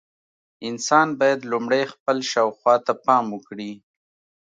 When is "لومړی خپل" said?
1.51-2.17